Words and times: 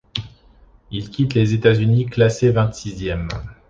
Il 0.89 1.11
quitte 1.11 1.35
les 1.35 1.53
États-Unis 1.53 2.07
classé 2.07 2.49
vingt-sixième. 2.49 3.27